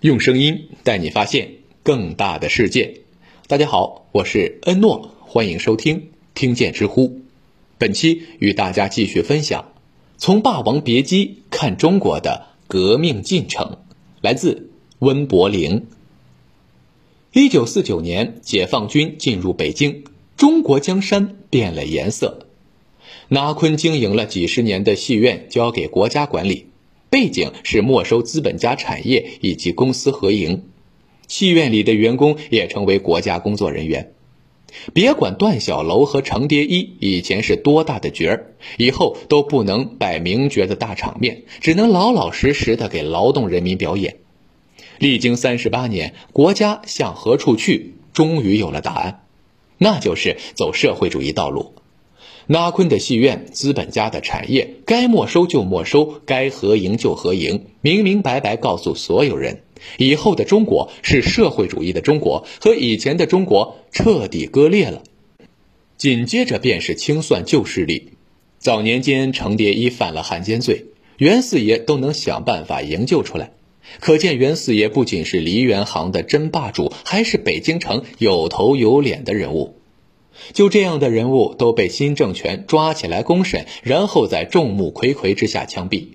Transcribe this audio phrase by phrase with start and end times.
[0.00, 3.02] 用声音带你发现更大的世界。
[3.46, 7.20] 大家好，我是恩诺，欢迎收听听见知乎。
[7.76, 9.72] 本期与大家继续分享：
[10.16, 13.76] 从《霸王别姬》看中国的革命进程。
[14.22, 15.86] 来自温柏林。
[17.34, 20.04] 一九四九年，解放军进入北京，
[20.34, 22.46] 中国江山变了颜色。
[23.28, 26.69] 拿坤经营了几十年的戏院交给国家管理。
[27.10, 30.62] 背景是没收资本家产业以及公私合营，
[31.26, 34.12] 戏院里的员工也成为国家工作人员。
[34.94, 44.18] 别管段小楼和程蝶衣以前是多大的角儿，以后都不能摆名角的大场面，只能老老实实的给劳动人民表演。
[44.98, 47.94] 历经三十八年，国家向何处去？
[48.12, 49.24] 终于有了答案，
[49.78, 51.74] 那就是走社会主义道路。
[52.50, 59.62] 拉坤的戏院，资本家的产业，该没收就没收，该合营就合营，明明白白告诉所有人，
[59.98, 65.04] 以后的中国是社会主义的中国，和以前的中国彻底割裂了。
[65.96, 68.14] 紧接着便是清算旧势力。
[68.58, 70.86] 早年间，程蝶衣犯了汉奸罪，
[71.18, 73.52] 袁四爷都能想办法营救出来，
[74.00, 79.76] 可见袁四爷不仅是梨园行的真霸主，还是北京城有头有脸的人物。
[80.52, 86.08] 就这样的人物都被新政权抓起来公审，然后在众目睽睽之下枪毙。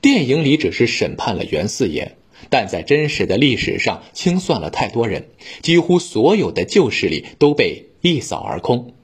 [0.00, 2.16] 电影里只是审判了袁四爷，
[2.48, 5.28] 但在真实的历史上清算了太多人，
[5.62, 8.94] 几乎所有的旧势力都被一扫而空。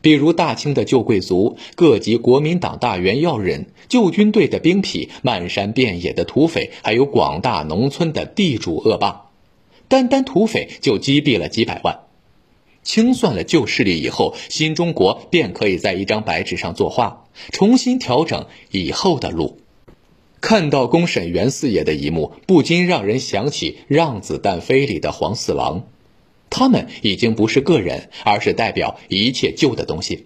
[0.00, 9.32] 比如大清的旧贵族、各级国民党大员要人、旧军队的兵痞、漫山遍野的土匪，还有广大农村的地主恶霸，
[9.88, 12.07] 单单土匪就击毙了几百万。
[12.88, 19.60] 清算了旧势力以后，新中国便可以在一张白纸上作画，重新调整以后的路。
[20.40, 25.86] 看到公审袁四爷的一幕，不禁让人想起《让子弹飞》里的黄四郎。
[26.48, 30.24] 他们已经不是个人，而是代表一切旧的东西。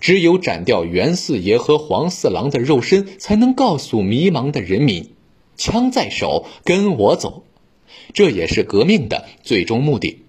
[0.00, 5.10] 只有斩掉袁四爷和黄四郎的肉身，才能告诉迷茫的人民：
[5.56, 7.44] 枪在手，跟我走。
[8.12, 10.24] 这也是革命的最终目的。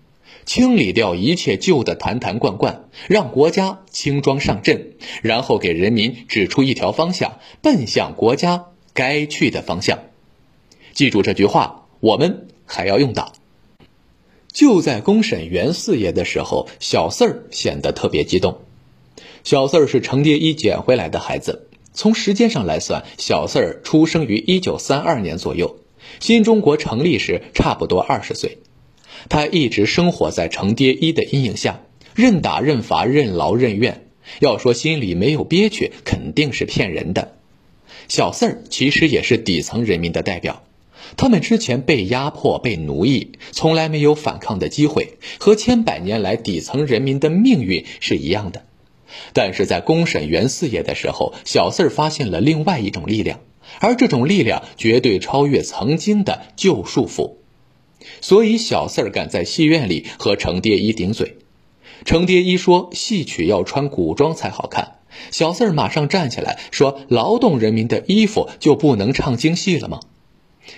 [0.46, 10.00] 清理掉一切旧的坛坛罐罐，让国家轻装上阵，然后给人民指出一条方向，奔向国家该去的方向。
[10.94, 13.34] 记住这句话，我们还要用到。
[14.52, 18.60] 就在公审袁四爷的时候，小四儿显得特别激动。
[19.44, 25.78] 小四儿是程蝶衣捡回来的孩子，从时间上来算，小四儿出生于一九三二年左右，
[26.20, 28.58] 新中国成立时差不多二十岁。
[29.30, 31.82] 他一直生活在程蝶衣的阴影下，
[32.16, 34.06] 任打任罚，任劳任怨。
[34.40, 37.36] 要说心里没有憋屈，肯定是骗人的。
[38.08, 40.64] 小四儿其实也是底层人民的代表，
[41.18, 48.64] 他们之前被压迫、被奴役，从来没有反抗的机会，和千百年来底层人民的命运是一样的。
[49.34, 53.42] 但是在公审袁四爷的时候，小四儿发现了另外一种力量，
[53.80, 57.41] 而这种力量绝对超越曾经的旧束缚。
[58.22, 61.38] 所以小四儿敢在戏院里和程蝶衣顶嘴，
[62.06, 65.00] 程蝶衣说戏曲要穿古装才好看，
[65.32, 70.00] 小四儿马上站起来说劳动人民的衣服就不能唱京戏了吗？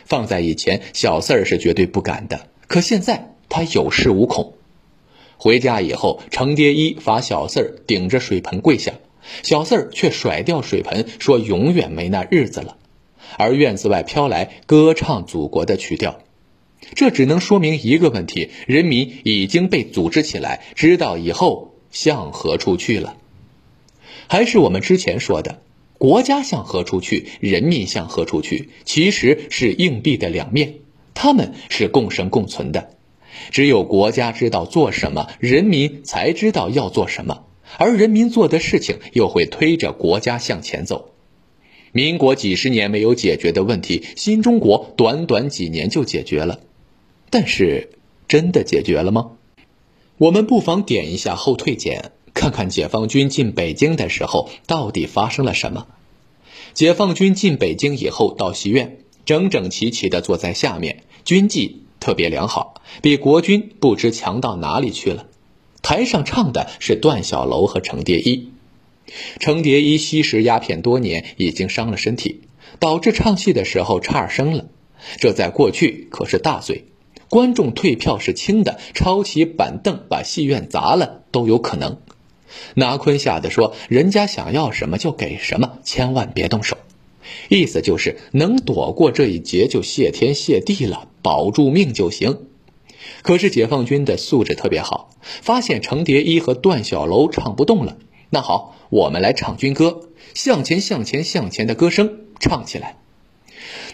[0.05, 4.53] 放在以前，小四儿是绝对不敢的，可现在他有恃无恐。
[5.37, 8.93] 回家以后，程蝶衣罚小四儿顶着水盆跪下，
[9.43, 12.77] 小四儿却甩掉水盆，说永远没那日子了。
[13.37, 16.19] 而院子外飘来歌唱祖国的曲调。
[16.95, 23.17] 这只能说明一个问题：人民已经被组织起来，知道以后向何处去了。
[24.27, 25.61] 还是我们之前说的，
[25.97, 30.75] 国家向何处去，人民向何处去，其实是硬币的两面，
[31.13, 32.89] 他们是共生共存的。
[33.51, 37.45] 只有国家知道做什么，人民才知道要做什么，
[37.77, 41.09] 而人民做的事情又会推着国家向前走。
[41.91, 46.59] 民国几十年没有解决的问题，新中国短短几年就解决了。
[47.33, 47.89] 但是，
[48.27, 49.31] 真的解决了吗？
[50.19, 55.87] 我们不妨点一下后退键，看看解放军进北京的时候到底发生了什么。
[56.75, 65.25] 解放军进北京以后，到戏院，整整齐齐地坐在下面，军纪特别良好，比国军不知强到哪里去了。
[65.81, 68.49] 台上唱的是段小楼和程蝶衣。
[69.39, 72.41] 程蝶衣吸食鸦片多年，已经伤了身体，
[72.77, 74.67] 导致唱戏的时候差声了，
[75.17, 76.85] 这在过去可是大罪。
[77.33, 81.97] 观众退票是轻的，抄起板凳把戏院砸了都有可能。
[82.75, 86.77] 拿坤吓得说：“人家想要什么就给什么，千万别动手。”
[87.49, 92.37] 意思就是能躲过这一劫就谢天谢地了，保住命就行。
[93.23, 95.09] 可是解放军的素质特别好，
[95.41, 97.97] 发现程蝶衣和段小楼唱不动了，
[98.29, 100.01] 那好，我们来唱军歌，
[100.35, 102.97] 向前向前向前的歌声唱起来。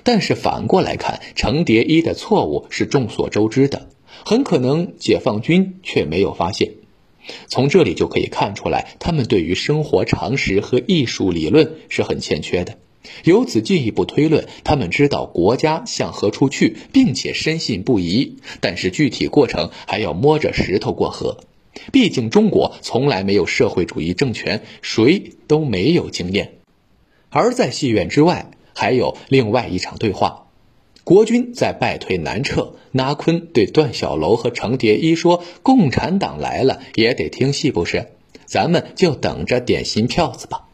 [0.03, 3.89] 但是反过来看，程蝶衣的错误是众所周知的，
[4.25, 6.71] 很可能解放军却没有发现。
[7.47, 12.77] 从这里就可以看出来，他们对于生活常识和艺术理论是很欠缺的。
[13.23, 21.37] 由此进一步推论，他们知道国家向何处去，并且深信不疑，但是具体过程还要摸着石头过河。
[21.91, 26.55] 毕竟中国从来没有社会主义政权，谁都没有经验。
[27.29, 30.45] 而在戏院之外，还有另外一场对话。
[31.03, 38.13] 国军在败退南撤，拿坤对段小楼和程蝶衣说：“共产党来了也得听戏，不是？
[38.45, 40.69] 咱们就等着点新票子吧。”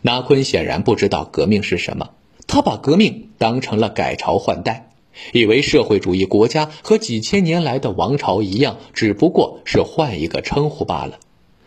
[0.00, 2.12] 拿坤显然不知道革命是什么，
[2.46, 4.88] 他把革命当成了改朝换代，
[5.34, 11.18] 以为社会主义国家和几千年来的王朝一样，只不过是换一个称呼罢了。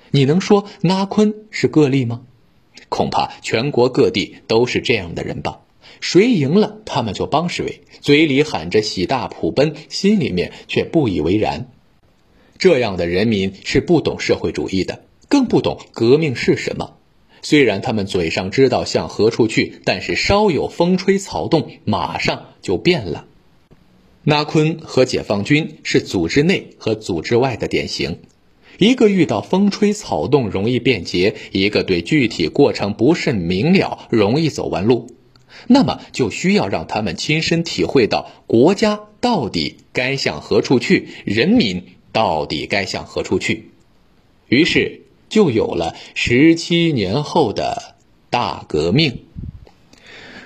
[0.10, 2.22] 你能说拿坤是个例吗？
[2.94, 5.62] 恐怕全国各地都是这样的人吧。
[6.00, 11.72] 谁赢了，他们就帮谁，嘴里喊着喜大普奔，心里面却不以为然。
[12.60, 16.98] 这样的人民是不懂社会主义的，更不懂革命是什么。
[17.42, 23.25] 虽然他们嘴上知道向何处去，但是稍有风吹草动，马上就变了。
[24.24, 28.19] 那坤和解放军是组织内和组织外的典型，
[28.78, 35.08] 一个遇到风吹草动容易变节，一个对具体过程不甚明了，容易走弯路。
[35.68, 43.70] 那么就需要让他们亲身体会到国家到底该向何处去，人民到底该向何处去。
[44.48, 47.96] 于是就有了十七年后的
[48.30, 49.20] 大革命。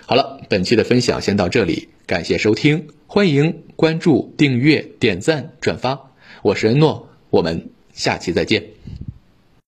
[0.06, 6.12] 好了，本期的分享先到这里，感谢收听，欢迎关注、订阅、点赞、转发。
[6.44, 8.64] 我是恩诺，我们下期再见。